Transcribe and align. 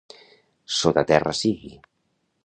Sota 0.77 1.03
terra 1.11 1.33
sigui! 1.41 1.73